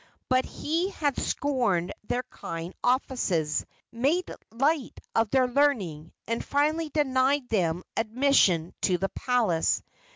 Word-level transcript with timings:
But 0.29 0.45
he 0.45 0.89
had 0.89 1.15
scorned 1.21 1.93
their 2.07 2.23
kind 2.23 2.73
offices, 2.83 3.67
made 3.91 4.33
light 4.51 4.99
of 5.13 5.29
their 5.29 5.47
learning, 5.47 6.11
and 6.27 6.43
finally 6.43 6.89
denied 6.89 7.47
them 7.49 7.83
admission 7.95 8.73
to 8.81 8.97
the 8.97 9.09
palace. 9.09 9.83